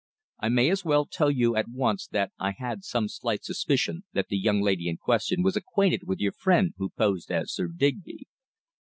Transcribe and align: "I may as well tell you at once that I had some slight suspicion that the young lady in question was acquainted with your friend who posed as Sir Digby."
"I 0.39 0.49
may 0.49 0.71
as 0.71 0.83
well 0.83 1.05
tell 1.05 1.29
you 1.29 1.55
at 1.55 1.67
once 1.69 2.07
that 2.07 2.31
I 2.39 2.53
had 2.57 2.83
some 2.83 3.07
slight 3.07 3.43
suspicion 3.43 4.03
that 4.13 4.29
the 4.29 4.35
young 4.39 4.59
lady 4.59 4.89
in 4.89 4.97
question 4.97 5.43
was 5.43 5.55
acquainted 5.55 6.07
with 6.07 6.17
your 6.19 6.31
friend 6.31 6.73
who 6.77 6.89
posed 6.89 7.29
as 7.31 7.53
Sir 7.53 7.67
Digby." 7.67 8.25